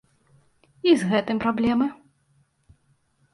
І 0.91 0.95
з 1.01 1.09
гэтым 1.11 1.37
праблемы. 1.43 1.87